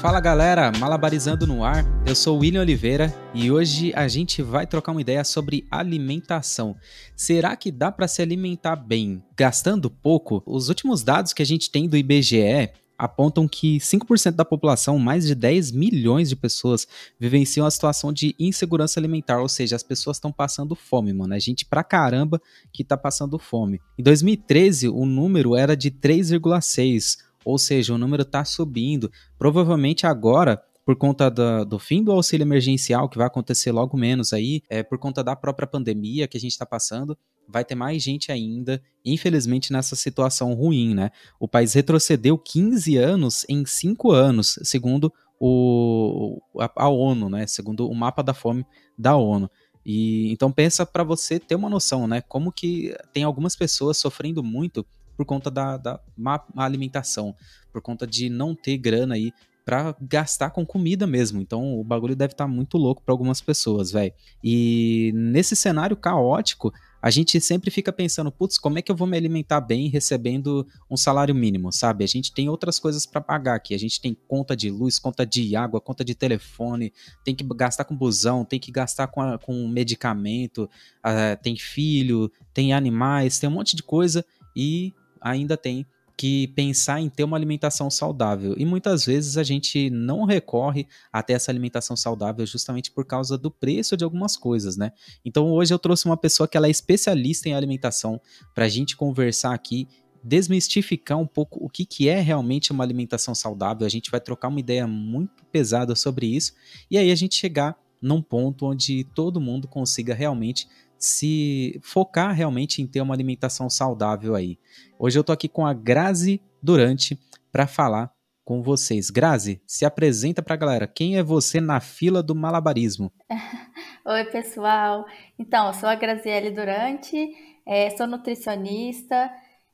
[0.00, 4.92] Fala galera, Malabarizando no ar, eu sou William Oliveira e hoje a gente vai trocar
[4.92, 6.76] uma ideia sobre alimentação.
[7.16, 10.40] Será que dá para se alimentar bem gastando pouco?
[10.46, 15.26] Os últimos dados que a gente tem do IBGE apontam que 5% da população, mais
[15.26, 16.86] de 10 milhões de pessoas,
[17.18, 21.34] vivenciam a situação de insegurança alimentar, ou seja, as pessoas estão passando fome, mano.
[21.34, 22.40] É gente pra caramba
[22.72, 23.80] que tá passando fome.
[23.96, 29.10] Em 2013, o número era de 3,6, ou seja, o número tá subindo.
[29.38, 34.32] Provavelmente agora por conta do, do, fim do auxílio emergencial, que vai acontecer logo menos
[34.32, 37.14] aí, é, por conta da própria pandemia que a gente está passando,
[37.46, 41.10] vai ter mais gente ainda, infelizmente, nessa situação ruim, né?
[41.38, 47.46] O país retrocedeu 15 anos em 5 anos, segundo o, a, a ONU, né?
[47.46, 48.64] Segundo o mapa da fome
[48.96, 49.50] da ONU.
[49.84, 52.22] E então pensa para você ter uma noção, né?
[52.22, 54.86] Como que tem algumas pessoas sofrendo muito
[55.18, 57.34] por conta da, da má alimentação,
[57.72, 59.32] por conta de não ter grana aí
[59.64, 61.40] para gastar com comida mesmo.
[61.40, 64.14] Então o bagulho deve estar tá muito louco para algumas pessoas, velho.
[64.42, 69.08] E nesse cenário caótico, a gente sempre fica pensando, putz, como é que eu vou
[69.08, 72.04] me alimentar bem recebendo um salário mínimo, sabe?
[72.04, 73.74] A gente tem outras coisas para pagar aqui.
[73.74, 76.92] A gente tem conta de luz, conta de água, conta de telefone,
[77.24, 80.70] tem que gastar com busão, tem que gastar com, a, com medicamento,
[81.04, 84.24] uh, tem filho, tem animais, tem um monte de coisa
[84.56, 85.86] e ainda tem
[86.18, 88.56] que pensar em ter uma alimentação saudável.
[88.58, 93.52] E muitas vezes a gente não recorre até essa alimentação saudável justamente por causa do
[93.52, 94.90] preço de algumas coisas, né?
[95.24, 98.20] Então hoje eu trouxe uma pessoa que ela é especialista em alimentação
[98.52, 99.86] para a gente conversar aqui
[100.24, 103.86] desmistificar um pouco o que, que é realmente uma alimentação saudável.
[103.86, 106.52] A gente vai trocar uma ideia muito pesada sobre isso
[106.90, 112.82] e aí a gente chegar num ponto onde todo mundo consiga realmente se focar realmente
[112.82, 114.58] em ter uma alimentação saudável aí.
[114.98, 117.18] Hoje eu tô aqui com a Grazi Durante
[117.52, 118.12] para falar
[118.44, 119.10] com vocês.
[119.10, 120.86] Grazi, se apresenta para a galera.
[120.88, 123.12] Quem é você na fila do malabarismo?
[124.04, 125.04] Oi, pessoal.
[125.38, 127.30] Então, eu sou a Graziele Durante,
[127.66, 129.30] é, sou nutricionista,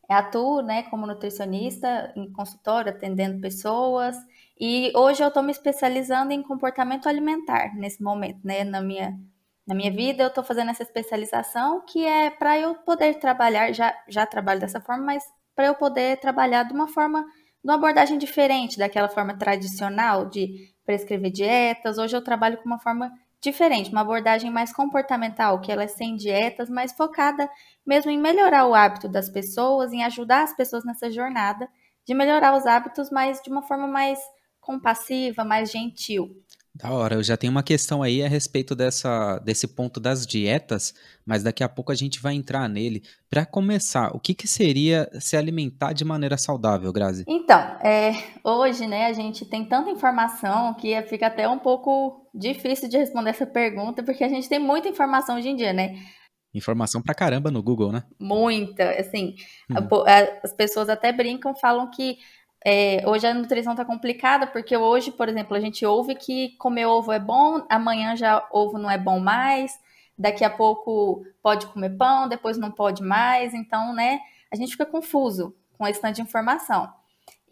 [0.09, 4.17] atuo né, como nutricionista em consultório, atendendo pessoas.
[4.59, 9.17] E hoje eu estou me especializando em comportamento alimentar nesse momento, né, na minha
[9.67, 13.95] na minha vida, eu estou fazendo essa especialização que é para eu poder trabalhar, já,
[14.09, 18.19] já trabalho dessa forma, mas para eu poder trabalhar de uma forma, de uma abordagem
[18.19, 21.97] diferente daquela forma tradicional de prescrever dietas.
[21.97, 23.11] Hoje eu trabalho com uma forma
[23.41, 27.49] diferente, uma abordagem mais comportamental, que ela é sem dietas, mas focada
[27.87, 31.69] mesmo em melhorar o hábito das pessoas, em ajudar as pessoas nessa jornada
[32.07, 34.19] de melhorar os hábitos, mas de uma forma mais
[34.61, 36.43] compassiva, mais gentil.
[36.77, 40.93] Da hora, eu já tenho uma questão aí a respeito dessa, desse ponto das dietas,
[41.25, 43.05] mas daqui a pouco a gente vai entrar nele.
[43.31, 47.25] Para começar, o que, que seria se alimentar de maneira saudável, Grazi?
[47.29, 48.13] Então, é,
[48.43, 53.31] hoje, né, a gente tem tanta informação que fica até um pouco difícil de responder
[53.31, 55.97] essa pergunta, porque a gente tem muita informação hoje em dia, né?
[56.53, 58.03] Informação pra caramba no Google, né?
[58.19, 59.37] Muita, assim,
[59.71, 60.05] hum.
[60.43, 62.19] as pessoas até brincam, falam que
[62.65, 66.87] é, hoje a nutrição tá complicada, porque hoje, por exemplo, a gente ouve que comer
[66.87, 69.79] ovo é bom, amanhã já ovo não é bom mais,
[70.19, 74.21] daqui a pouco pode comer pão, depois não pode mais, então, né,
[74.51, 76.91] a gente fica confuso com esse tanto de informação.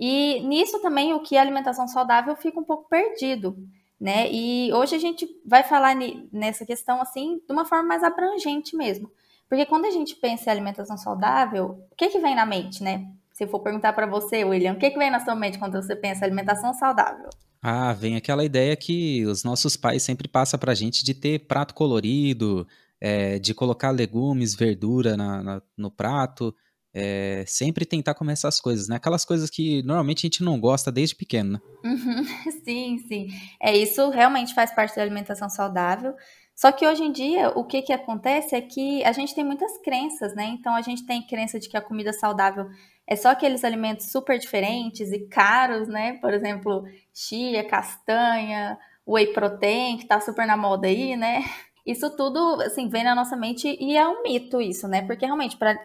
[0.00, 3.56] E nisso também o que é alimentação saudável fica um pouco perdido,
[4.00, 4.28] né?
[4.32, 5.94] E hoje a gente vai falar
[6.32, 9.10] nessa questão assim de uma forma mais abrangente mesmo.
[9.48, 13.06] Porque quando a gente pensa em alimentação saudável, o que que vem na mente, né?
[13.42, 15.96] Se for perguntar para você, William, o que, que vem na sua mente quando você
[15.96, 17.28] pensa alimentação saudável?
[17.60, 21.74] Ah, vem aquela ideia que os nossos pais sempre passam pra gente de ter prato
[21.74, 22.64] colorido,
[23.00, 26.54] é, de colocar legumes, verdura na, na, no prato,
[26.94, 28.94] é, sempre tentar comer essas coisas, né?
[28.94, 31.60] Aquelas coisas que normalmente a gente não gosta desde pequeno, né?
[31.84, 32.24] Uhum,
[32.64, 33.26] sim, sim.
[33.60, 36.14] É, isso realmente faz parte da alimentação saudável.
[36.54, 39.78] Só que hoje em dia, o que, que acontece é que a gente tem muitas
[39.78, 40.44] crenças, né?
[40.44, 42.68] Então, a gente tem crença de que a comida saudável
[43.12, 46.14] é só aqueles alimentos super diferentes e caros, né?
[46.14, 46.82] Por exemplo,
[47.12, 51.42] chia, castanha, whey protein, que tá super na moda aí, né?
[51.84, 55.02] Isso tudo, assim, vem na nossa mente e é um mito isso, né?
[55.02, 55.76] Porque realmente, para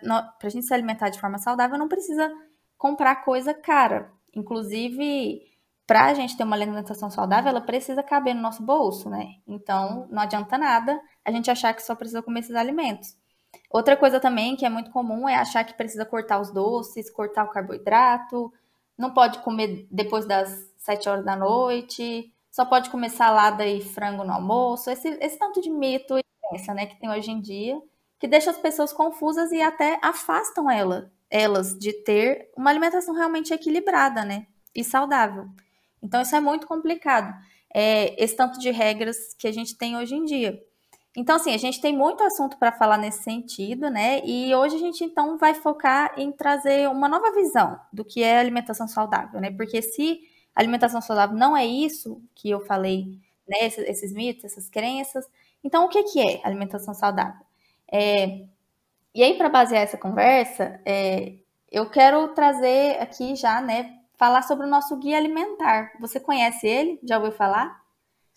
[0.41, 2.31] a gente se alimentar de forma saudável, não precisa
[2.77, 4.09] comprar coisa cara.
[4.33, 5.41] Inclusive,
[5.85, 9.33] para a gente ter uma alimentação saudável, ela precisa caber no nosso bolso, né?
[9.45, 13.17] Então, não adianta nada a gente achar que só precisa comer esses alimentos.
[13.77, 17.43] Outra coisa também que é muito comum é achar que precisa cortar os doces, cortar
[17.43, 18.51] o carboidrato,
[18.97, 24.23] não pode comer depois das 7 horas da noite, só pode comer salada e frango
[24.23, 24.89] no almoço.
[24.89, 27.79] Esse, esse tanto de mito e crença, né, que tem hoje em dia,
[28.19, 33.53] que deixa as pessoas confusas e até afastam ela, elas de ter uma alimentação realmente
[33.53, 35.45] equilibrada, né, e saudável.
[36.01, 37.31] Então, isso é muito complicado,
[37.71, 40.59] é, esse tanto de regras que a gente tem hoje em dia.
[41.17, 44.21] Então, assim, a gente tem muito assunto para falar nesse sentido, né?
[44.23, 48.39] E hoje a gente, então, vai focar em trazer uma nova visão do que é
[48.39, 49.49] alimentação saudável, né?
[49.51, 50.21] Porque se
[50.55, 53.19] alimentação saudável não é isso que eu falei,
[53.49, 53.65] né?
[53.65, 55.25] Esses, esses mitos, essas crenças,
[55.63, 57.45] então o que, que é alimentação saudável?
[57.91, 58.45] É,
[59.15, 61.35] e aí, para basear essa conversa, é,
[61.71, 63.97] eu quero trazer aqui já, né?
[64.17, 65.93] Falar sobre o nosso guia alimentar.
[65.99, 66.99] Você conhece ele?
[67.03, 67.81] Já ouviu falar?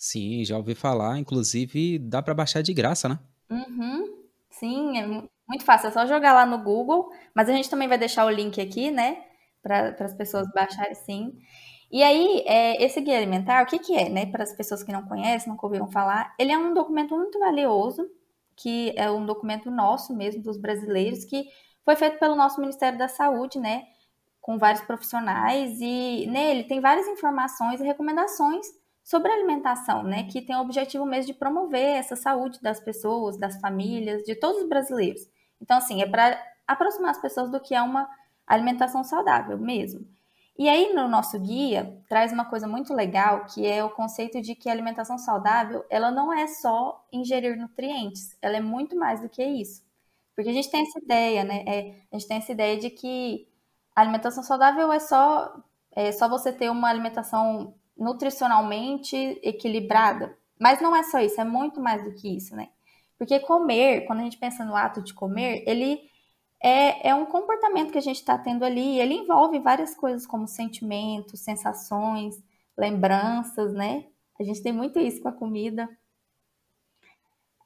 [0.01, 1.19] Sim, já ouvi falar.
[1.19, 3.19] Inclusive, dá para baixar de graça, né?
[3.51, 4.25] Uhum.
[4.49, 5.89] Sim, é muito fácil.
[5.89, 7.13] É só jogar lá no Google.
[7.35, 9.23] Mas a gente também vai deixar o link aqui, né?
[9.63, 11.39] Para as pessoas baixarem, sim.
[11.93, 14.25] E aí, é, esse guia alimentar, o que, que é, né?
[14.25, 18.09] Para as pessoas que não conhecem, nunca ouviram falar, ele é um documento muito valioso,
[18.57, 21.45] que é um documento nosso mesmo, dos brasileiros, que
[21.85, 23.83] foi feito pelo nosso Ministério da Saúde, né?
[24.41, 28.67] Com vários profissionais, e nele tem várias informações e recomendações
[29.11, 33.61] sobre alimentação, né, que tem o objetivo mesmo de promover essa saúde das pessoas, das
[33.61, 35.23] famílias, de todos os brasileiros.
[35.61, 38.09] Então, assim, é para aproximar as pessoas do que é uma
[38.47, 40.07] alimentação saudável mesmo.
[40.57, 44.55] E aí, no nosso guia, traz uma coisa muito legal, que é o conceito de
[44.55, 49.29] que a alimentação saudável, ela não é só ingerir nutrientes, ela é muito mais do
[49.29, 49.83] que isso.
[50.37, 51.65] Porque a gente tem essa ideia, né?
[51.67, 53.49] É, a gente tem essa ideia de que
[53.97, 55.53] a alimentação saudável é só,
[55.97, 60.37] é só você ter uma alimentação nutricionalmente equilibrada.
[60.59, 62.71] Mas não é só isso, é muito mais do que isso, né?
[63.19, 66.01] Porque comer, quando a gente pensa no ato de comer, ele
[66.63, 70.49] é, é um comportamento que a gente está tendo ali, ele envolve várias coisas como
[70.49, 72.43] sentimentos, sensações,
[72.77, 74.07] lembranças, né?
[74.39, 75.89] A gente tem muito isso com a comida.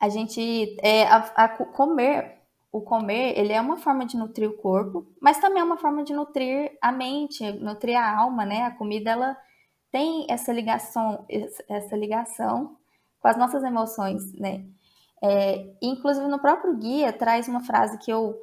[0.01, 2.41] A gente é, a, a comer,
[2.73, 6.03] o comer, ele é uma forma de nutrir o corpo, mas também é uma forma
[6.03, 8.65] de nutrir a mente, nutrir a alma, né?
[8.65, 9.37] A comida ela
[9.95, 11.25] tem essa ligação,
[11.69, 12.77] essa ligação
[13.21, 14.67] com as nossas emoções, né?
[15.23, 18.37] É, inclusive no próprio guia traz uma frase que eu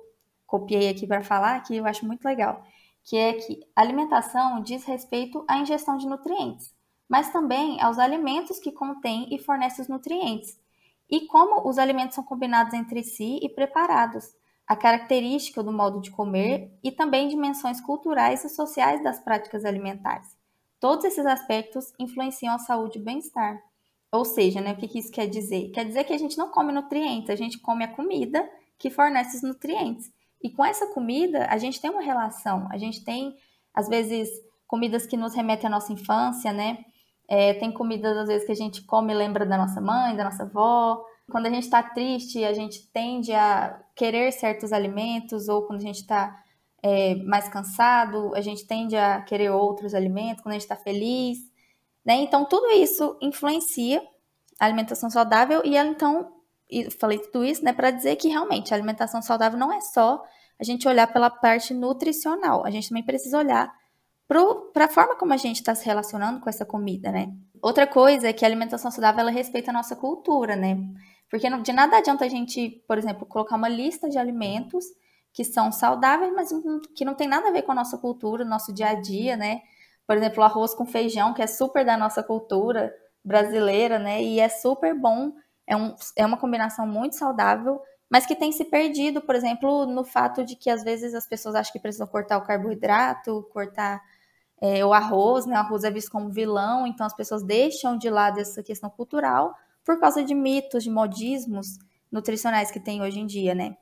[0.48, 2.63] copiei aqui para falar, que eu acho muito legal,
[3.03, 6.74] que é que alimentação diz respeito à ingestão de nutrientes,
[7.09, 10.57] mas também aos alimentos que contêm e fornecem os nutrientes,
[11.09, 14.33] e como os alimentos são combinados entre si e preparados,
[14.65, 20.39] a característica do modo de comer e também dimensões culturais e sociais das práticas alimentares.
[20.81, 23.62] Todos esses aspectos influenciam a saúde e bem-estar.
[24.12, 25.69] Ou seja, né, o que, que isso quer dizer?
[25.69, 28.50] Quer dizer que a gente não come nutrientes, a gente come a comida
[28.80, 30.12] que fornece os nutrientes.
[30.42, 32.68] E com essa comida, a gente tem uma relação.
[32.72, 33.36] A gente tem,
[33.72, 34.28] às vezes,
[34.66, 36.80] comidas que nos remetem à nossa infância, né?
[37.30, 40.24] É, tem comidas, às vezes, que a gente come e lembra da nossa mãe, da
[40.24, 41.06] nossa avó.
[41.30, 45.83] Quando a gente está triste, a gente tende a querer certos alimentos, ou quando a
[45.83, 46.44] gente está
[46.83, 51.38] é, mais cansado, a gente tende a querer outros alimentos quando a gente está feliz,
[52.04, 52.16] né?
[52.16, 54.01] Então, tudo isso influencia
[54.60, 56.33] a alimentação saudável e ela, então,
[57.00, 60.24] falei tudo isso, né, para dizer que realmente a alimentação saudável não é só
[60.60, 63.74] a gente olhar pela parte nutricional, a gente também precisa olhar
[64.28, 67.33] para a forma como a gente está se relacionando com essa comida, né?
[67.62, 70.78] Outra coisa é que a alimentação saudável ela respeita a nossa cultura, né?
[71.30, 74.85] Porque de nada adianta a gente, por exemplo, colocar uma lista de alimentos
[75.33, 76.50] que são saudáveis, mas
[76.95, 79.61] que não tem nada a ver com a nossa cultura, nosso dia a dia, né?
[80.06, 84.21] Por exemplo, arroz com feijão, que é super da nossa cultura brasileira, né?
[84.21, 85.33] E é super bom,
[85.66, 90.04] é, um, é uma combinação muito saudável, mas que tem se perdido, por exemplo, no
[90.04, 94.02] fato de que às vezes as pessoas acham que precisam cortar o carboidrato, cortar
[94.61, 95.56] é, o arroz, né?
[95.56, 99.56] O arroz é visto como vilão, então as pessoas deixam de lado essa questão cultural
[99.85, 101.80] por causa de mitos, de modismos
[102.11, 103.78] nutricionais que tem hoje em dia, né?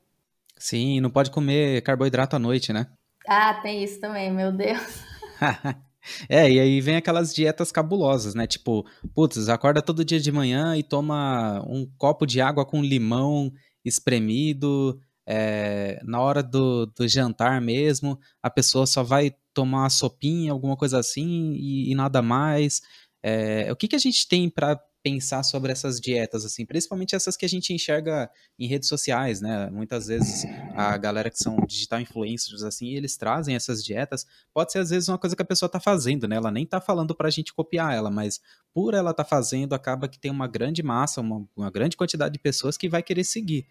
[0.60, 2.88] Sim, não pode comer carboidrato à noite, né?
[3.28, 5.02] Ah, tem isso também, meu Deus.
[6.28, 8.46] é, e aí vem aquelas dietas cabulosas, né?
[8.46, 8.86] Tipo,
[9.16, 13.52] putz, acorda todo dia de manhã e toma um copo de água com limão
[13.86, 15.00] espremido.
[15.26, 20.76] É, na hora do, do jantar mesmo, a pessoa só vai tomar uma sopinha, alguma
[20.76, 22.82] coisa assim, e, e nada mais.
[23.24, 27.38] É, o que, que a gente tem para pensar sobre essas dietas, assim, principalmente essas
[27.38, 29.70] que a gente enxerga em redes sociais, né?
[29.70, 34.28] Muitas vezes a galera que são digital influencers, assim, eles trazem essas dietas.
[34.54, 36.36] Pode ser às vezes uma coisa que a pessoa tá fazendo, né?
[36.36, 38.42] Ela nem tá falando pra gente copiar ela, mas
[38.74, 42.40] por ela tá fazendo, acaba que tem uma grande massa, uma, uma grande quantidade de
[42.40, 43.66] pessoas que vai querer seguir.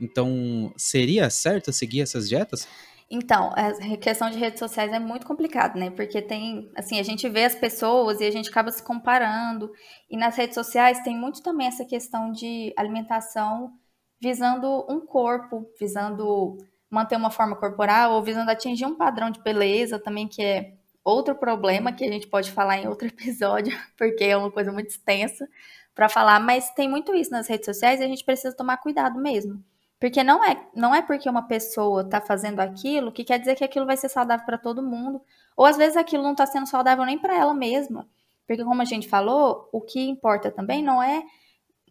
[0.00, 2.66] Então, seria certo seguir essas dietas?
[3.14, 5.90] Então, a questão de redes sociais é muito complicado, né?
[5.90, 9.70] Porque tem, assim, a gente vê as pessoas e a gente acaba se comparando.
[10.10, 13.70] E nas redes sociais tem muito também essa questão de alimentação
[14.18, 16.56] visando um corpo, visando
[16.90, 20.72] manter uma forma corporal ou visando atingir um padrão de beleza também que é
[21.04, 24.88] outro problema que a gente pode falar em outro episódio, porque é uma coisa muito
[24.88, 25.46] extensa
[25.94, 29.20] para falar, mas tem muito isso nas redes sociais e a gente precisa tomar cuidado
[29.20, 29.62] mesmo.
[30.02, 33.62] Porque não é, não é porque uma pessoa está fazendo aquilo que quer dizer que
[33.62, 35.22] aquilo vai ser saudável para todo mundo.
[35.56, 38.08] Ou às vezes aquilo não está sendo saudável nem para ela mesma.
[38.44, 41.22] Porque como a gente falou, o que importa também não é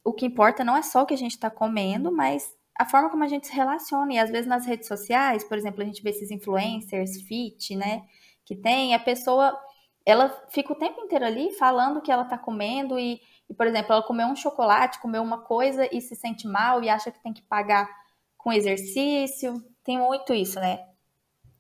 [0.04, 3.10] o que importa não é só o que a gente está comendo, mas a forma
[3.10, 4.14] como a gente se relaciona.
[4.14, 8.04] E às vezes nas redes sociais, por exemplo, a gente vê esses influencers fit, né?
[8.44, 9.58] Que tem, a pessoa
[10.06, 13.68] ela fica o tempo inteiro ali falando o que ela está comendo e, e, por
[13.68, 17.24] exemplo, ela comeu um chocolate, comeu uma coisa e se sente mal e acha que
[17.24, 18.01] tem que pagar
[18.42, 19.64] com exercício.
[19.84, 20.86] Tem muito isso, né?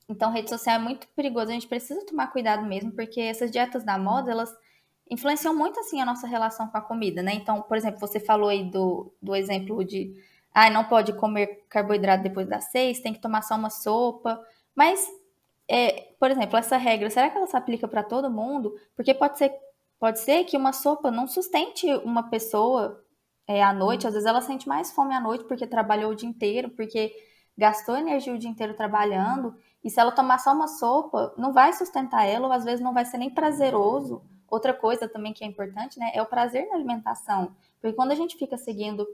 [0.09, 1.49] Então, rede social é muito perigoso.
[1.49, 4.53] A gente precisa tomar cuidado mesmo, porque essas dietas da moda, elas
[5.09, 7.33] influenciam muito, assim, a nossa relação com a comida, né?
[7.33, 10.13] Então, por exemplo, você falou aí do, do exemplo de
[10.53, 14.41] ah, não pode comer carboidrato depois das seis, tem que tomar só uma sopa.
[14.75, 15.07] Mas,
[15.67, 18.75] é, por exemplo, essa regra, será que ela se aplica para todo mundo?
[18.95, 19.53] Porque pode ser,
[19.99, 23.01] pode ser que uma sopa não sustente uma pessoa
[23.47, 24.07] é, à noite.
[24.07, 27.13] Às vezes ela sente mais fome à noite porque trabalhou o dia inteiro, porque
[27.57, 29.55] gastou energia o dia inteiro trabalhando.
[29.83, 32.93] E se ela tomar só uma sopa, não vai sustentar ela, ou às vezes não
[32.93, 34.21] vai ser nem prazeroso.
[34.47, 37.55] Outra coisa também que é importante, né, é o prazer na alimentação.
[37.79, 39.07] Porque quando a gente fica seguindo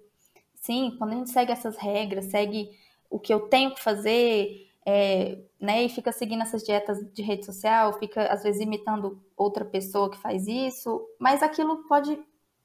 [0.68, 2.72] Sim, quando a gente segue essas regras, segue
[3.10, 7.46] o que eu tenho que fazer, é, né, e fica seguindo essas dietas de rede
[7.46, 12.20] social, fica às vezes imitando outra pessoa que faz isso, mas aquilo pode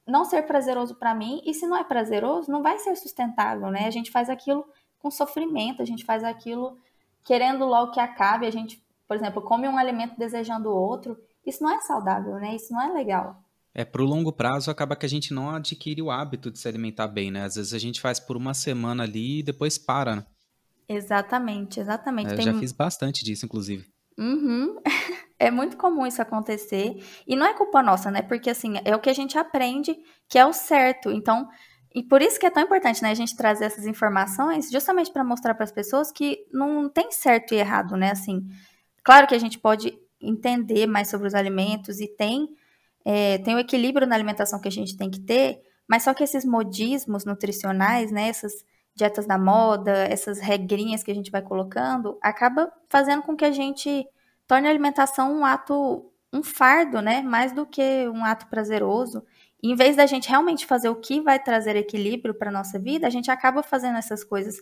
[0.07, 3.87] não ser prazeroso para mim, e se não é prazeroso, não vai ser sustentável, né?
[3.87, 4.65] A gente faz aquilo
[4.99, 6.79] com sofrimento, a gente faz aquilo
[7.25, 11.17] querendo logo que acabe, a gente, por exemplo, come um alimento desejando outro,
[11.47, 12.55] isso não é saudável, né?
[12.55, 13.43] Isso não é legal.
[13.75, 17.09] É, pro longo prazo acaba que a gente não adquire o hábito de se alimentar
[17.09, 17.45] bem, né?
[17.45, 20.27] Às vezes a gente faz por uma semana ali e depois para, né?
[20.89, 22.29] Exatamente, exatamente.
[22.29, 22.45] É, eu Tem...
[22.45, 23.87] já fiz bastante disso, inclusive.
[24.19, 24.77] Uhum.
[25.43, 27.03] É muito comum isso acontecer.
[27.27, 28.23] E não é culpa nossa, né?
[28.23, 29.97] Porque, assim, é o que a gente aprende
[30.29, 31.11] que é o certo.
[31.11, 31.49] Então,
[31.95, 35.25] e por isso que é tão importante, né, a gente trazer essas informações, justamente para
[35.25, 38.13] mostrar para as pessoas que não tem certo e errado, né?
[38.13, 38.41] Assim,
[39.05, 42.49] claro que a gente pode entender mais sobre os alimentos e tem
[43.05, 46.23] é, tem o equilíbrio na alimentação que a gente tem que ter, mas só que
[46.23, 48.53] esses modismos nutricionais, né, essas
[48.95, 53.51] dietas da moda, essas regrinhas que a gente vai colocando, acaba fazendo com que a
[53.51, 54.07] gente
[54.53, 59.25] torne a alimentação um ato, um fardo, né, mais do que um ato prazeroso.
[59.63, 63.07] E em vez da gente realmente fazer o que vai trazer equilíbrio para nossa vida,
[63.07, 64.57] a gente acaba fazendo essas coisas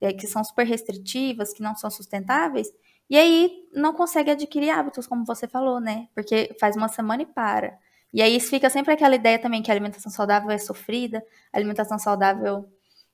[0.00, 2.72] é, que são super restritivas, que não são sustentáveis,
[3.08, 6.08] e aí não consegue adquirir hábitos, como você falou, né?
[6.12, 7.78] Porque faz uma semana e para.
[8.12, 12.00] E aí fica sempre aquela ideia também que a alimentação saudável é sofrida, a alimentação
[12.00, 12.68] saudável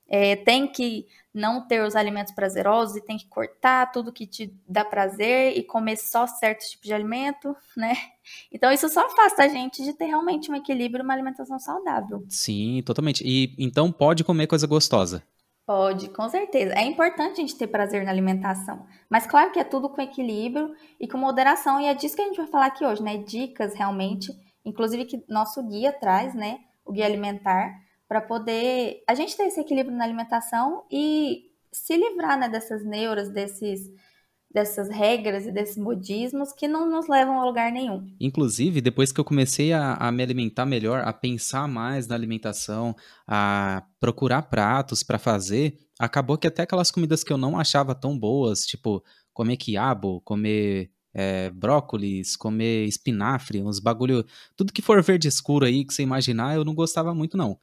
[0.07, 4.51] é, tem que não ter os alimentos prazerosos e tem que cortar tudo que te
[4.67, 7.95] dá prazer e comer só certos tipos de alimento, né?
[8.51, 12.25] Então isso só afasta a gente de ter realmente um equilíbrio, uma alimentação saudável.
[12.27, 13.23] Sim, totalmente.
[13.25, 15.23] E então pode comer coisa gostosa.
[15.67, 16.73] Pode, com certeza.
[16.75, 18.87] É importante a gente ter prazer na alimentação.
[19.09, 21.79] Mas claro que é tudo com equilíbrio e com moderação.
[21.81, 23.17] E é disso que a gente vai falar aqui hoje, né?
[23.17, 24.31] Dicas realmente,
[24.63, 26.59] inclusive que nosso guia traz, né?
[26.85, 32.39] O guia alimentar, para poder a gente ter esse equilíbrio na alimentação e se livrar
[32.39, 33.91] né, dessas neuras, desses
[34.49, 38.07] dessas regras e desses modismos que não nos levam a lugar nenhum.
[38.19, 42.95] Inclusive, depois que eu comecei a, a, me alimentar melhor, a pensar mais na alimentação,
[43.27, 48.17] a procurar pratos para fazer, acabou que até aquelas comidas que eu não achava tão
[48.17, 55.27] boas, tipo comer quiabo, comer é, brócolis, comer espinafre, uns bagulho, tudo que for verde
[55.27, 57.59] escuro aí que você imaginar, eu não gostava muito não.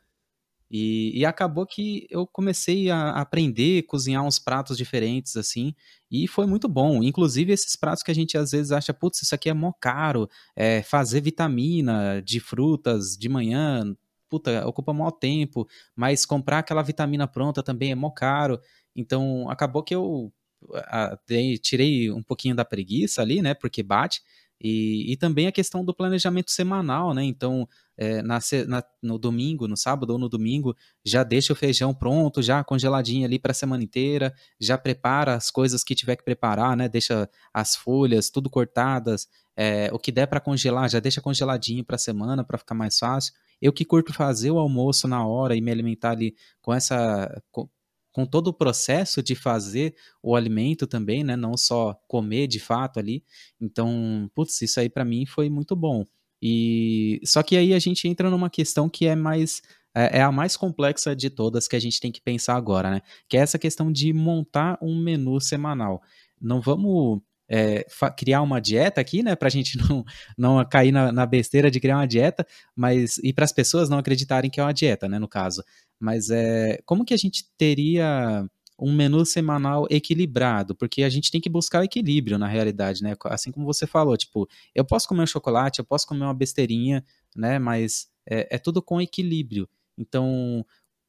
[0.71, 5.75] E, e, acabou que eu comecei a aprender cozinhar uns pratos diferentes, assim,
[6.11, 7.03] e foi muito bom.
[7.03, 10.29] Inclusive, esses pratos que a gente às vezes acha, putz, isso aqui é mó caro,
[10.57, 13.95] é, fazer vitamina de frutas de manhã,
[14.29, 18.61] puta, ocupa mó tempo, mas comprar aquela vitamina pronta também é mó caro.
[18.97, 20.33] Então, acabou que eu
[20.75, 21.19] a,
[21.61, 24.23] tirei um pouquinho da preguiça ali, né, porque bate,
[24.61, 27.23] e, e também a questão do planejamento semanal, né?
[27.25, 31.95] Então, é, na, na, no domingo, no sábado ou no domingo, já deixa o feijão
[31.95, 36.25] pronto, já congeladinho ali para a semana inteira, já prepara as coisas que tiver que
[36.25, 36.89] preparar, né?
[36.89, 41.97] Deixa as folhas tudo cortadas, é, o que der para congelar, já deixa congeladinho para
[41.97, 43.33] a semana para ficar mais fácil.
[43.61, 47.69] Eu que curto fazer o almoço na hora e me alimentar ali com essa com,
[48.15, 51.35] com todo o processo de fazer o alimento também, né?
[51.35, 53.25] Não só comer de fato ali.
[53.61, 56.07] Então, putz, isso aí para mim foi muito bom.
[56.41, 60.31] E só que aí a gente entra numa questão que é mais é, é a
[60.31, 63.03] mais complexa de todas que a gente tem que pensar agora, né?
[63.29, 66.01] Que é essa questão de montar um menu semanal.
[66.41, 67.85] Não vamos é,
[68.17, 70.05] criar uma dieta aqui, né, para a gente não,
[70.37, 73.99] não cair na, na, besteira de criar uma dieta, mas e para as pessoas não
[73.99, 75.63] acreditarem que é uma dieta, né, no caso.
[75.99, 78.49] Mas é, como que a gente teria
[78.79, 80.75] um menu semanal equilibrado?
[80.75, 83.15] Porque a gente tem que buscar o equilíbrio na realidade, né?
[83.25, 87.05] Assim como você falou, tipo, eu posso comer um chocolate, eu posso comer uma besteirinha,
[87.35, 87.59] né?
[87.59, 89.69] Mas é, é tudo com equilíbrio.
[89.97, 90.65] Então,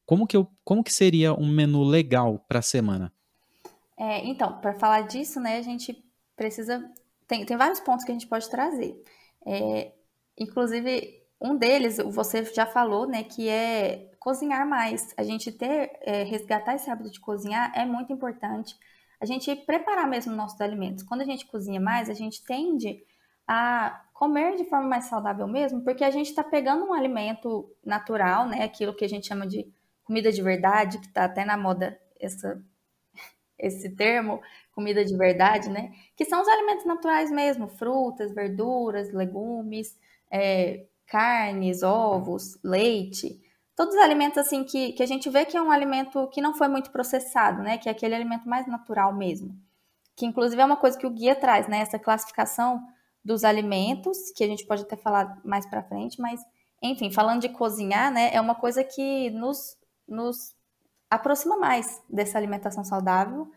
[0.05, 3.11] como que, eu, como que seria um menu legal para a semana?
[3.97, 6.03] É, então, para falar disso, né, a gente
[6.35, 6.89] precisa.
[7.27, 9.01] Tem, tem vários pontos que a gente pode trazer.
[9.45, 9.91] É,
[10.37, 15.13] inclusive, um deles, você já falou, né, que é cozinhar mais.
[15.17, 18.75] A gente ter, é, resgatar esse hábito de cozinhar é muito importante.
[19.21, 21.03] A gente preparar mesmo nossos alimentos.
[21.03, 23.03] Quando a gente cozinha mais, a gente tende
[23.47, 28.47] a comer de forma mais saudável mesmo, porque a gente está pegando um alimento natural,
[28.47, 29.71] né, aquilo que a gente chama de
[30.03, 32.59] comida de verdade, que está até na moda essa,
[33.59, 34.41] esse termo,
[34.71, 35.93] comida de verdade, né?
[36.15, 39.95] Que são os alimentos naturais mesmo, frutas, verduras, legumes,
[40.31, 43.44] é, carnes, ovos, leite.
[43.75, 46.53] Todos os alimentos assim que, que a gente vê que é um alimento que não
[46.53, 47.77] foi muito processado, né?
[47.77, 49.53] Que é aquele alimento mais natural mesmo.
[50.15, 51.79] Que inclusive é uma coisa que o guia traz, né?
[51.79, 52.81] Essa classificação
[53.23, 56.39] dos alimentos, que a gente pode até falar mais para frente, mas
[56.81, 58.33] enfim, falando de cozinhar, né?
[58.33, 59.75] É uma coisa que nos
[60.07, 60.55] nos
[61.09, 63.49] aproxima mais dessa alimentação saudável,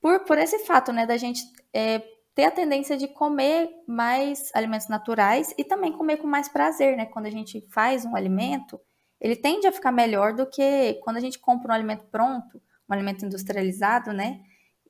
[0.00, 2.02] por, por esse fato, né, da gente é,
[2.34, 7.06] ter a tendência de comer mais alimentos naturais e também comer com mais prazer, né?
[7.06, 8.80] Quando a gente faz um alimento,
[9.22, 12.60] ele tende a ficar melhor do que quando a gente compra um alimento pronto,
[12.90, 14.40] um alimento industrializado, né?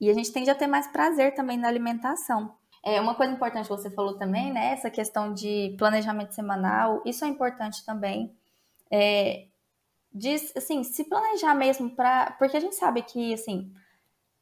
[0.00, 2.56] E a gente tende a ter mais prazer também na alimentação.
[2.82, 4.72] É, uma coisa importante que você falou também, né?
[4.72, 8.34] Essa questão de planejamento semanal, isso é importante também.
[8.90, 9.48] É,
[10.10, 12.32] de, assim, se planejar mesmo para.
[12.38, 13.70] Porque a gente sabe que, assim,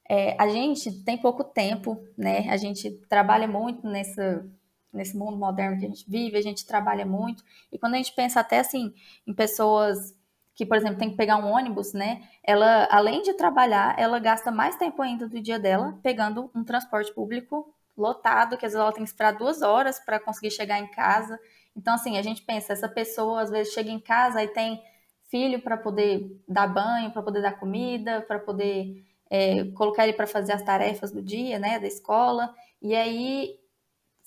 [0.08, 2.48] é, a gente tem pouco tempo, né?
[2.48, 4.48] A gente trabalha muito nessa,
[4.92, 7.44] nesse mundo moderno que a gente vive, a gente trabalha muito.
[7.70, 8.92] E quando a gente pensa até, assim,
[9.26, 10.14] em pessoas
[10.54, 12.22] que, por exemplo, tem que pegar um ônibus, né?
[12.44, 17.12] Ela, além de trabalhar, ela gasta mais tempo ainda do dia dela pegando um transporte
[17.14, 20.90] público lotado, que às vezes ela tem que esperar duas horas para conseguir chegar em
[20.90, 21.38] casa.
[21.76, 24.82] Então, assim, a gente pensa, essa pessoa às vezes chega em casa e tem
[25.30, 30.26] filho para poder dar banho, para poder dar comida, para poder é, colocar ele para
[30.26, 32.52] fazer as tarefas do dia, né, da escola.
[32.82, 33.59] E aí,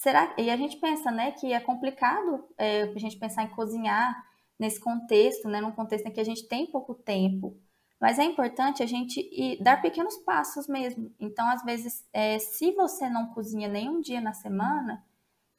[0.03, 0.35] será?
[0.37, 4.13] E a gente pensa, né, que é complicado é, a gente pensar em cozinhar
[4.59, 7.57] nesse contexto, né, num contexto em que a gente tem pouco tempo.
[8.01, 11.09] Mas é importante a gente ir, dar pequenos passos mesmo.
[11.17, 15.01] Então, às vezes, é, se você não cozinha nenhum dia na semana,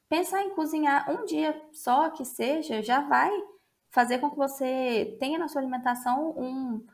[0.07, 3.31] pensar em cozinhar um dia só que seja já vai
[3.89, 6.85] fazer com que você tenha na sua alimentação um,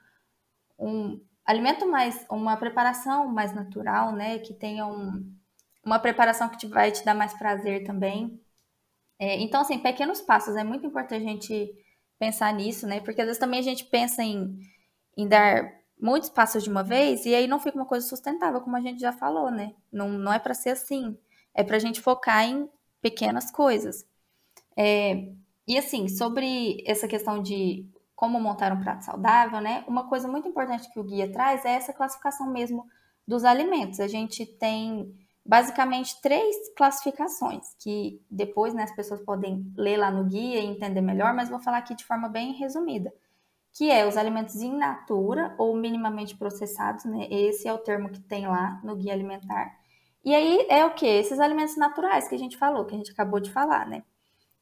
[0.79, 4.39] um alimento mais, uma preparação mais natural, né?
[4.39, 5.29] Que tenha um,
[5.83, 8.39] uma preparação que te, vai te dar mais prazer também.
[9.19, 11.73] É, então, assim, pequenos passos, é muito importante a gente
[12.19, 12.99] pensar nisso, né?
[12.99, 14.59] Porque às vezes também a gente pensa em,
[15.17, 18.75] em dar muitos passos de uma vez e aí não fica uma coisa sustentável, como
[18.75, 19.73] a gente já falou, né?
[19.91, 21.17] Não, não é para ser assim.
[21.53, 22.69] É para a gente focar em
[23.01, 24.05] pequenas coisas.
[24.77, 25.29] É,
[25.67, 29.83] e assim, sobre essa questão de como montar um prato saudável, né?
[29.87, 32.85] Uma coisa muito importante que o guia traz é essa classificação mesmo
[33.27, 33.99] dos alimentos.
[33.99, 35.11] A gente tem
[35.45, 41.01] basicamente três classificações que depois né, as pessoas podem ler lá no guia e entender
[41.01, 43.13] melhor, mas vou falar aqui de forma bem resumida.
[43.73, 47.27] Que é os alimentos in natura ou minimamente processados, né?
[47.31, 49.79] Esse é o termo que tem lá no guia alimentar.
[50.25, 51.05] E aí é o que?
[51.05, 54.03] Esses alimentos naturais que a gente falou, que a gente acabou de falar, né?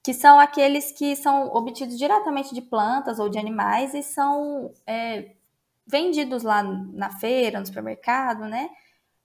[0.03, 5.35] que são aqueles que são obtidos diretamente de plantas ou de animais e são é,
[5.85, 8.69] vendidos lá na feira, no supermercado, né?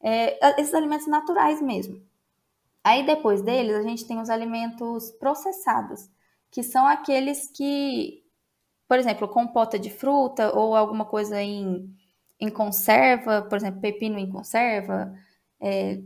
[0.07, 2.03] É, esses alimentos naturais mesmo.
[2.85, 6.11] Aí depois deles a gente tem os alimentos processados,
[6.51, 8.23] que são aqueles que,
[8.87, 11.90] por exemplo, compota de fruta ou alguma coisa em,
[12.38, 15.14] em conserva, por exemplo, pepino em conserva,
[15.59, 16.03] é,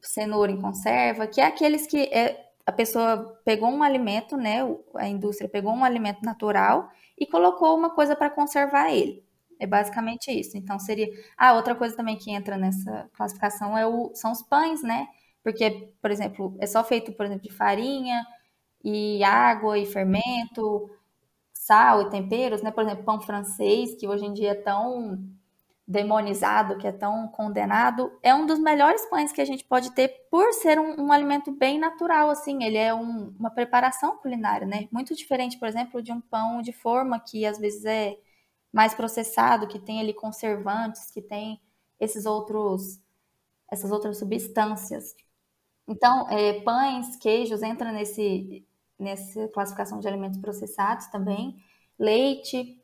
[0.00, 4.58] cenoura em conserva, que é aqueles que é, a pessoa pegou um alimento, né?
[4.94, 9.25] A indústria pegou um alimento natural e colocou uma coisa para conservar ele.
[9.58, 10.56] É basicamente isso.
[10.56, 11.08] Então seria.
[11.36, 14.12] Ah, outra coisa também que entra nessa classificação é o...
[14.14, 15.08] são os pães, né?
[15.42, 18.24] Porque, por exemplo, é só feito, por exemplo, de farinha
[18.84, 20.90] e água e fermento,
[21.52, 22.70] sal e temperos, né?
[22.70, 25.18] Por exemplo, pão francês, que hoje em dia é tão
[25.88, 30.08] demonizado, que é tão condenado, é um dos melhores pães que a gente pode ter
[30.30, 34.88] por ser um, um alimento bem natural, assim, ele é um, uma preparação culinária, né?
[34.90, 38.16] Muito diferente, por exemplo, de um pão de forma que às vezes é
[38.76, 41.58] mais processado, que tem ali conservantes, que tem
[41.98, 43.00] esses outros
[43.72, 45.16] essas outras substâncias.
[45.88, 48.66] Então, é, pães, queijos entra nesse
[48.98, 51.56] nessa classificação de alimentos processados também,
[51.98, 52.78] leite.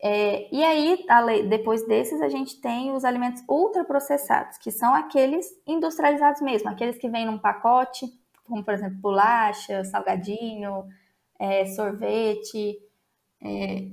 [0.00, 1.04] É, e aí,
[1.48, 7.08] depois desses, a gente tem os alimentos ultraprocessados, que são aqueles industrializados mesmo, aqueles que
[7.08, 8.06] vêm num pacote,
[8.44, 10.84] como por exemplo bolacha, salgadinho,
[11.38, 12.80] é, sorvete,
[13.40, 13.88] é,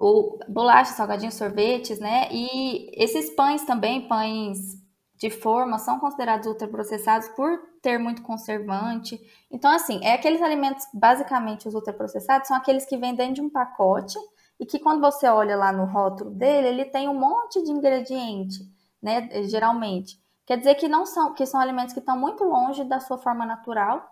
[0.00, 2.26] ou bolacha, salgadinho, sorvetes, né?
[2.32, 4.80] E esses pães também, pães
[5.14, 9.20] de forma, são considerados ultraprocessados por ter muito conservante.
[9.50, 13.50] Então, assim, é aqueles alimentos, basicamente, os ultraprocessados, são aqueles que vêm dentro de um
[13.50, 14.18] pacote
[14.58, 18.58] e que quando você olha lá no rótulo dele, ele tem um monte de ingrediente,
[19.02, 20.18] né, geralmente.
[20.46, 23.44] Quer dizer que não são, que são alimentos que estão muito longe da sua forma
[23.44, 24.02] natural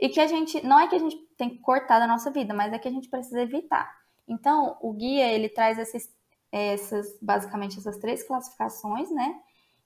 [0.00, 2.52] e que a gente, não é que a gente tem que cortar da nossa vida,
[2.52, 4.00] mas é que a gente precisa evitar.
[4.30, 6.08] Então, o guia, ele traz esses,
[6.52, 9.34] essas, basicamente essas três classificações, né,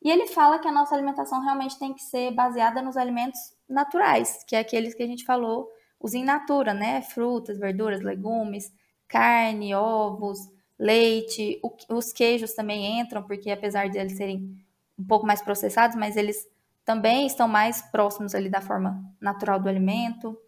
[0.04, 4.44] e ele fala que a nossa alimentação realmente tem que ser baseada nos alimentos naturais,
[4.46, 7.00] que é aqueles que a gente falou, os in natura, né?
[7.00, 8.70] Frutas, verduras, legumes,
[9.08, 10.38] carne, ovos,
[10.78, 11.58] leite.
[11.62, 14.54] O, os queijos também entram, porque apesar de eles serem
[14.98, 16.46] um pouco mais processados, mas eles
[16.84, 20.38] também estão mais próximos ali da forma natural do alimento.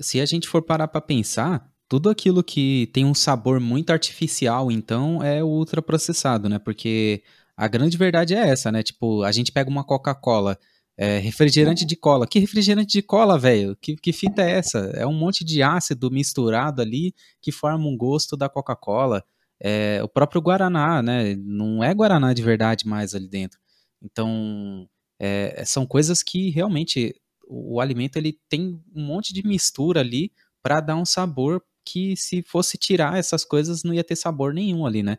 [0.00, 4.72] Se a gente for parar para pensar, tudo aquilo que tem um sabor muito artificial,
[4.72, 6.58] então é ultraprocessado, né?
[6.58, 7.22] Porque
[7.54, 8.82] a grande verdade é essa, né?
[8.82, 10.58] Tipo, a gente pega uma Coca-Cola,
[10.96, 12.26] é, refrigerante de cola.
[12.26, 13.76] Que refrigerante de cola, velho?
[13.78, 14.78] Que, que fita é essa?
[14.94, 19.22] É um monte de ácido misturado ali que forma um gosto da Coca-Cola.
[19.60, 21.36] É, o próprio Guaraná, né?
[21.36, 23.58] Não é Guaraná de verdade mais ali dentro.
[24.00, 24.88] Então,
[25.20, 27.14] é, são coisas que realmente
[27.46, 32.16] o, o alimento ele tem um monte de mistura ali para dar um sabor que
[32.16, 35.18] se fosse tirar essas coisas não ia ter sabor nenhum ali, né?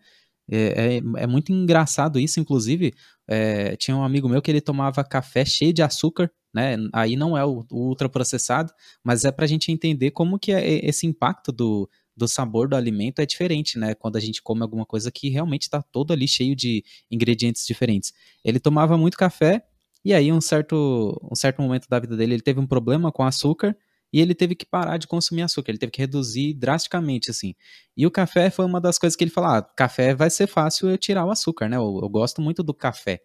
[0.51, 2.93] É, é, é, muito engraçado isso, inclusive,
[3.27, 6.75] é, tinha um amigo meu que ele tomava café cheio de açúcar, né?
[6.91, 8.73] Aí não é o, o ultraprocessado,
[9.03, 12.75] mas é para a gente entender como que é esse impacto do, do sabor do
[12.75, 13.95] alimento é diferente, né?
[13.95, 18.13] Quando a gente come alguma coisa que realmente está todo ali cheio de ingredientes diferentes.
[18.43, 19.63] Ele tomava muito café
[20.05, 23.23] e aí um certo, um certo momento da vida dele ele teve um problema com
[23.23, 23.75] açúcar
[24.13, 27.55] e ele teve que parar de consumir açúcar, ele teve que reduzir drasticamente, assim.
[27.97, 30.89] E o café foi uma das coisas que ele falou, ah, café vai ser fácil
[30.89, 33.19] eu tirar o açúcar, né, eu, eu gosto muito do café.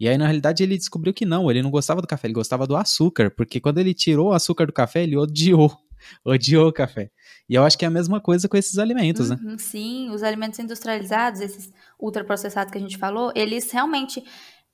[0.00, 2.68] E aí, na realidade, ele descobriu que não, ele não gostava do café, ele gostava
[2.68, 5.76] do açúcar, porque quando ele tirou o açúcar do café, ele odiou
[6.24, 7.10] odiou o café.
[7.48, 9.36] E eu acho que é a mesma coisa com esses alimentos, né?
[9.40, 9.56] uhum, né?
[9.58, 14.22] Sim, os alimentos industrializados, esses ultraprocessados que a gente falou, eles realmente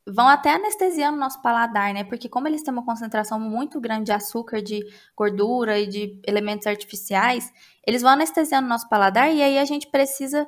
[0.06, 2.04] vão até anestesiando nosso paladar, né?
[2.04, 4.84] Porque como eles têm uma concentração muito grande de açúcar, de
[5.16, 7.50] gordura e de elementos artificiais,
[7.86, 10.46] eles vão anestesiando nosso paladar e aí a gente precisa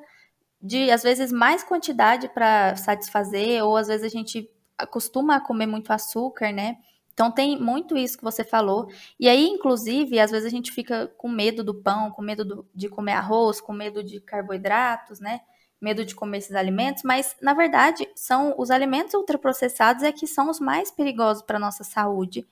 [0.60, 5.66] de às vezes mais quantidade para satisfazer ou às vezes a gente acostuma a comer
[5.66, 6.76] muito açúcar, né?
[7.14, 8.88] Então tem muito isso que você falou.
[9.18, 12.68] E aí, inclusive, às vezes a gente fica com medo do pão, com medo do,
[12.74, 15.40] de comer arroz, com medo de carboidratos, né?
[15.86, 20.50] Medo de comer esses alimentos, mas na verdade são os alimentos ultraprocessados é que são
[20.50, 22.44] os mais perigosos para a nossa saúde.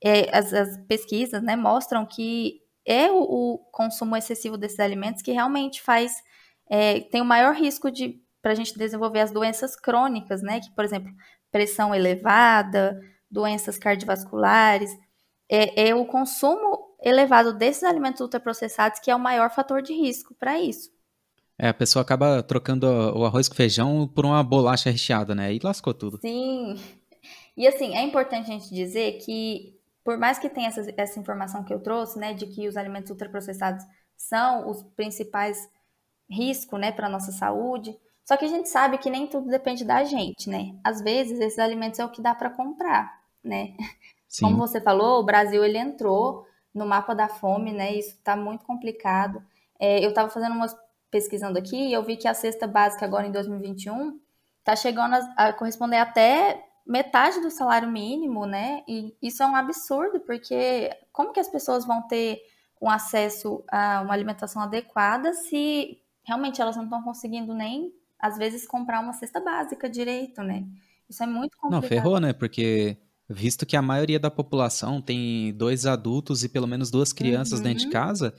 [0.00, 5.32] É, as, as, pesquisas né, mostram que é o, o, consumo excessivo desses alimentos que
[5.32, 6.22] realmente faz
[6.70, 10.60] é, tem o maior risco de para a gente desenvolver as doenças crônicas, né?
[10.60, 11.12] Que, por exemplo,
[11.50, 14.96] pressão elevada, doenças cardiovasculares.
[15.50, 20.32] É, é o consumo elevado desses alimentos ultraprocessados que é o maior fator de risco
[20.34, 20.95] para isso.
[21.58, 25.54] É, a pessoa acaba trocando o arroz com feijão por uma bolacha recheada, né?
[25.54, 26.18] E lascou tudo.
[26.20, 26.78] Sim.
[27.56, 31.64] E assim, é importante a gente dizer que, por mais que tenha essa, essa informação
[31.64, 33.84] que eu trouxe, né, de que os alimentos ultraprocessados
[34.16, 35.68] são os principais
[36.28, 40.02] riscos, né, para nossa saúde, só que a gente sabe que nem tudo depende da
[40.04, 40.74] gente, né?
[40.82, 43.74] Às vezes esses alimentos é o que dá para comprar, né?
[44.28, 44.46] Sim.
[44.46, 47.94] Como você falou, o Brasil ele entrou no mapa da fome, né?
[47.94, 49.40] Isso está muito complicado.
[49.78, 50.76] É, eu estava fazendo umas
[51.16, 54.20] pesquisando aqui e eu vi que a cesta básica agora em 2021
[54.58, 58.82] está chegando a, a, corresponder até metade do salário mínimo, né?
[58.86, 62.38] E isso é um absurdo, porque como que as pessoas vão ter
[62.80, 68.66] um acesso a uma alimentação adequada se realmente elas não estão conseguindo nem, às vezes,
[68.66, 70.66] comprar uma cesta básica direito, né?
[71.08, 71.82] Isso é muito complicado.
[71.82, 72.34] Não, ferrou, né?
[72.34, 77.60] Porque visto que a maioria da população tem dois adultos e pelo menos duas crianças
[77.60, 77.64] uhum.
[77.64, 77.92] dentro de uhum.
[77.92, 78.34] casa,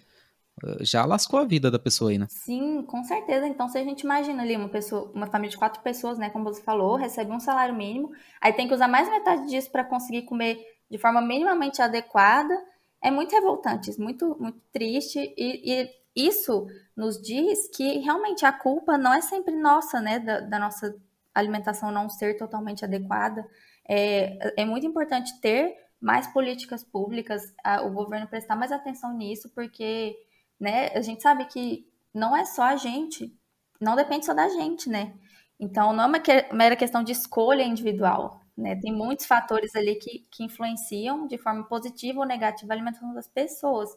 [0.82, 2.26] já lascou a vida da pessoa aí, né?
[2.30, 3.48] Sim, com certeza.
[3.48, 6.46] Então, se a gente imagina ali uma pessoa, uma família de quatro pessoas, né, como
[6.46, 10.24] você falou, recebe um salário mínimo, aí tem que usar mais metade disso para conseguir
[10.24, 12.58] comer de forma minimamente adequada,
[13.02, 16.66] é muito revoltante, muito, muito triste e, e isso
[16.96, 20.96] nos diz que realmente a culpa não é sempre nossa, né, da, da nossa
[21.36, 23.48] alimentação não ser totalmente adequada.
[23.88, 29.52] É, é muito importante ter mais políticas públicas, a, o governo prestar mais atenção nisso,
[29.54, 30.16] porque
[30.60, 33.36] né, a gente sabe que não é só a gente,
[33.80, 35.14] não depende só da gente, né?
[35.60, 38.76] Então, não é uma que, mera questão de escolha individual, né?
[38.76, 43.28] Tem muitos fatores ali que, que influenciam de forma positiva ou negativa a alimentação das
[43.28, 43.90] pessoas.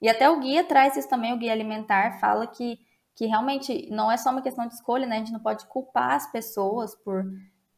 [0.00, 2.78] E até o guia traz isso também, o guia alimentar fala que,
[3.14, 5.16] que realmente não é só uma questão de escolha, né?
[5.16, 7.24] A gente não pode culpar as pessoas por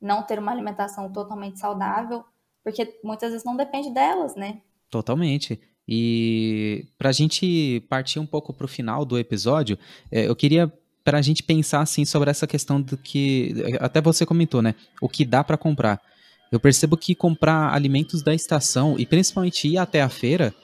[0.01, 2.25] não ter uma alimentação totalmente saudável,
[2.63, 4.61] porque muitas vezes não depende delas, né?
[4.91, 5.61] Totalmente.
[5.93, 9.77] E para a gente partir um pouco para o final do episódio,
[10.09, 10.73] é, eu queria
[11.03, 14.77] para a gente pensar assim sobre essa questão do que até você comentou, né?
[15.01, 16.01] O que dá para comprar.
[16.53, 20.55] Eu percebo que comprar alimentos da estação e principalmente ir até a feira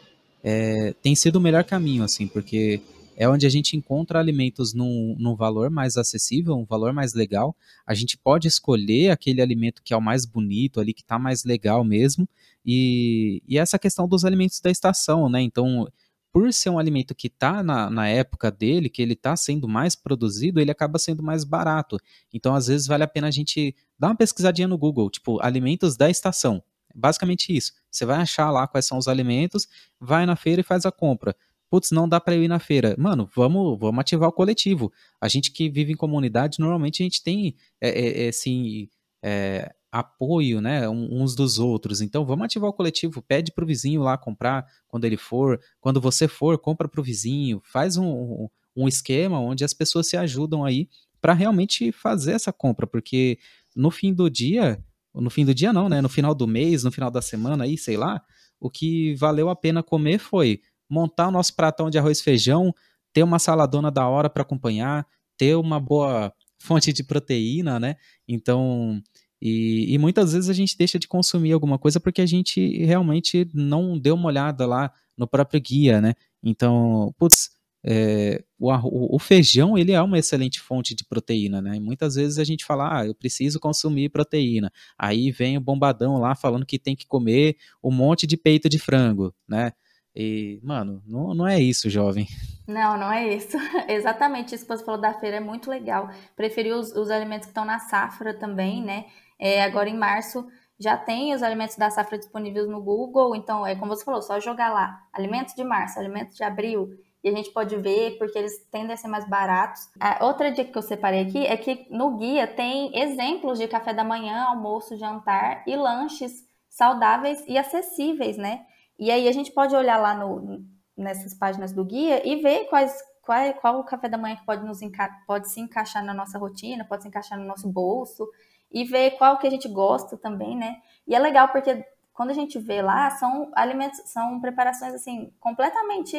[0.45, 2.81] é, tem sido o melhor caminho, assim, porque
[3.17, 7.57] é onde a gente encontra alimentos num, num valor mais acessível, um valor mais legal.
[7.87, 11.43] A gente pode escolher aquele alimento que é o mais bonito ali, que está mais
[11.43, 12.29] legal mesmo.
[12.67, 15.41] E, e essa questão dos alimentos da estação, né?
[15.41, 15.87] Então,
[16.33, 19.95] por ser um alimento que está na, na época dele, que ele está sendo mais
[19.95, 21.97] produzido, ele acaba sendo mais barato.
[22.33, 25.97] Então, às vezes, vale a pena a gente dar uma pesquisadinha no Google, tipo, alimentos
[25.97, 26.63] da estação.
[26.95, 27.73] Basicamente isso.
[27.91, 29.69] Você vai achar lá quais são os alimentos,
[30.01, 31.37] vai na feira e faz a compra
[31.71, 32.95] putz, não dá para ir na feira.
[32.99, 34.93] Mano, vamos, vamos ativar o coletivo.
[35.21, 38.89] A gente que vive em comunidade, normalmente a gente tem é, é, é assim,
[39.23, 42.01] é, apoio, né, uns dos outros.
[42.01, 43.23] Então, vamos ativar o coletivo.
[43.23, 45.61] Pede pro vizinho lá comprar quando ele for.
[45.81, 47.61] Quando você for, compra pro vizinho.
[47.65, 50.89] Faz um, um esquema onde as pessoas se ajudam aí
[51.21, 53.39] para realmente fazer essa compra, porque
[53.75, 54.83] no fim do dia,
[55.15, 57.77] no fim do dia não, né, no final do mês, no final da semana aí,
[57.77, 58.23] sei lá,
[58.61, 62.73] o que valeu a pena comer foi montar o nosso pratão de arroz e feijão,
[63.13, 67.97] ter uma saladona da hora para acompanhar, ter uma boa fonte de proteína, né?
[68.29, 69.03] Então,
[69.47, 73.49] e, e, muitas vezes a gente deixa de consumir alguma coisa porque a gente realmente
[73.55, 76.15] não deu uma olhada lá no próprio guia, né?
[76.43, 77.51] Então, putz,
[77.85, 81.77] é, o, o, feijão ele é uma excelente fonte de proteína, né?
[81.77, 84.73] E muitas vezes a gente fala, ah, eu preciso consumir proteína.
[84.99, 88.81] Aí vem o bombadão lá falando que tem que comer um monte de peito de
[88.81, 89.73] frango, né?
[90.13, 92.27] E, mano, não, não é isso, jovem.
[92.67, 93.57] Não, não é isso.
[93.87, 96.11] Exatamente isso que você falou da feira é muito legal.
[96.35, 99.05] Preferi os, os alimentos que estão na safra também, né?
[99.39, 100.47] É, agora em março
[100.79, 104.39] já tem os alimentos da safra disponíveis no Google, então é como você falou, só
[104.39, 106.91] jogar lá alimentos de março, alimentos de abril,
[107.25, 109.89] e a gente pode ver porque eles tendem a ser mais baratos.
[109.99, 113.93] A outra dica que eu separei aqui é que no guia tem exemplos de café
[113.93, 118.65] da manhã, almoço, jantar e lanches saudáveis e acessíveis, né?
[118.99, 120.65] E aí a gente pode olhar lá no,
[120.97, 124.65] nessas páginas do guia e ver quais, qual, qual o café da manhã que pode,
[124.65, 124.79] nos
[125.27, 128.29] pode se encaixar na nossa rotina, pode se encaixar no nosso bolso
[128.71, 130.77] e ver qual que a gente gosta também, né?
[131.07, 136.17] E é legal porque quando a gente vê lá, são alimentos, são preparações assim completamente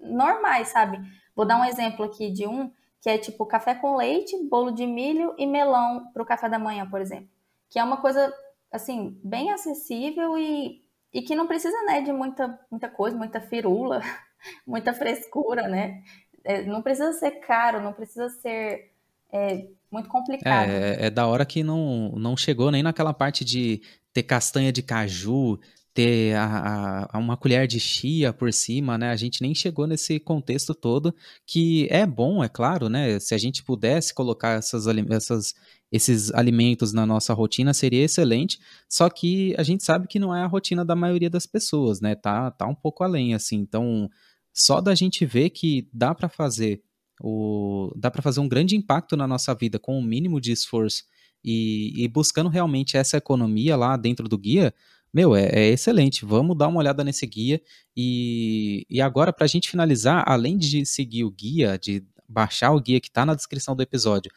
[0.00, 1.00] normais, sabe?
[1.34, 4.86] Vou dar um exemplo aqui de um que é tipo café com leite, bolo de
[4.86, 7.28] milho e melão para o café da manhã, por exemplo,
[7.68, 8.32] que é uma coisa
[8.70, 10.82] assim bem acessível e
[11.12, 14.00] e que não precisa, né, de muita, muita coisa, muita firula,
[14.66, 16.02] muita frescura, né?
[16.44, 18.89] É, não precisa ser caro, não precisa ser
[19.32, 20.70] é, muito complicado.
[20.70, 24.82] É, é da hora que não, não chegou nem naquela parte de ter castanha de
[24.82, 25.58] caju,
[25.92, 29.10] ter a, a, uma colher de chia por cima, né?
[29.10, 31.14] A gente nem chegou nesse contexto todo,
[31.46, 33.18] que é bom, é claro, né?
[33.18, 35.54] Se a gente pudesse colocar essas, essas
[35.92, 40.42] esses alimentos na nossa rotina seria excelente, só que a gente sabe que não é
[40.42, 42.14] a rotina da maioria das pessoas, né?
[42.14, 43.56] Tá, tá um pouco além, assim.
[43.56, 44.08] Então,
[44.54, 46.82] só da gente ver que dá para fazer
[47.20, 50.52] o, dá para fazer um grande impacto na nossa vida com o um mínimo de
[50.52, 51.04] esforço
[51.44, 54.74] e, e, buscando realmente essa economia lá dentro do guia,
[55.12, 56.24] meu, é, é excelente.
[56.24, 57.60] Vamos dar uma olhada nesse guia.
[57.96, 62.80] E, e agora, para a gente finalizar, além de seguir o guia, de baixar o
[62.80, 64.30] guia que está na descrição do episódio,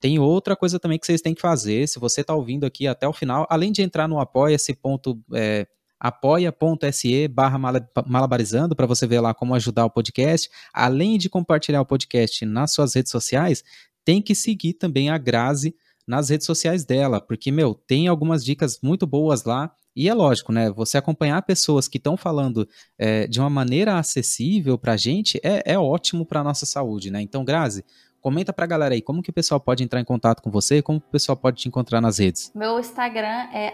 [0.00, 3.06] tem outra coisa também que vocês têm que fazer, se você está ouvindo aqui até
[3.08, 5.66] o final, além de entrar no apoia-se ponto, é,
[5.98, 7.58] apoia.se barra
[8.06, 12.72] malabarizando para você ver lá como ajudar o podcast, além de compartilhar o podcast nas
[12.72, 13.62] suas redes sociais,
[14.04, 15.74] tem que seguir também a Grazi
[16.06, 20.52] nas redes sociais dela, porque, meu, tem algumas dicas muito boas lá, e é lógico,
[20.52, 20.70] né?
[20.70, 25.62] Você acompanhar pessoas que estão falando é, de uma maneira acessível para a gente é,
[25.64, 27.22] é ótimo para a nossa saúde, né?
[27.22, 27.82] Então, Grazi,
[28.26, 30.98] Comenta pra galera aí, como que o pessoal pode entrar em contato com você, como
[30.98, 32.50] o pessoal pode te encontrar nas redes?
[32.56, 33.70] Meu Instagram é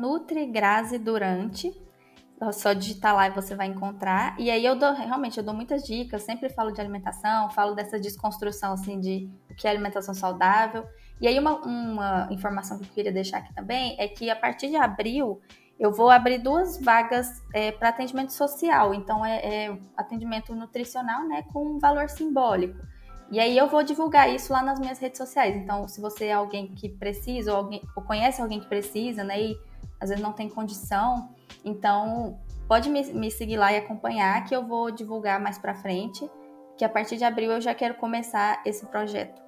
[0.00, 1.70] @nutregrazedurante.
[2.54, 4.40] Só digitar lá e você vai encontrar.
[4.40, 8.00] E aí eu dou, realmente, eu dou muitas dicas, sempre falo de alimentação, falo dessa
[8.00, 10.86] desconstrução, assim, de o que é alimentação saudável.
[11.20, 14.68] E aí uma, uma informação que eu queria deixar aqui também é que a partir
[14.68, 15.42] de abril
[15.78, 18.94] eu vou abrir duas vagas é, para atendimento social.
[18.94, 22.93] Então, é, é, atendimento nutricional, né, com um valor simbólico.
[23.30, 25.56] E aí eu vou divulgar isso lá nas minhas redes sociais.
[25.56, 29.40] Então, se você é alguém que precisa ou, alguém, ou conhece alguém que precisa, né,
[29.40, 29.58] e
[30.00, 31.30] às vezes não tem condição,
[31.64, 36.28] então pode me, me seguir lá e acompanhar que eu vou divulgar mais para frente,
[36.76, 39.42] que a partir de abril eu já quero começar esse projeto.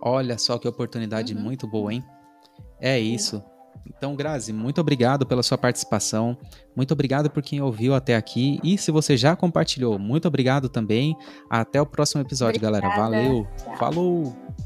[0.00, 1.40] Olha só que oportunidade uhum.
[1.40, 2.04] muito boa, hein?
[2.80, 3.42] É isso.
[3.86, 6.36] Então, Grazi, muito obrigado pela sua participação.
[6.74, 8.58] Muito obrigado por quem ouviu até aqui.
[8.62, 11.16] E se você já compartilhou, muito obrigado também.
[11.48, 12.80] Até o próximo episódio, Obrigada.
[12.80, 13.00] galera.
[13.00, 13.46] Valeu.
[13.56, 13.76] Tchau.
[13.76, 14.65] Falou!